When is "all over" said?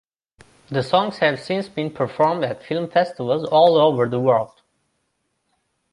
3.47-4.09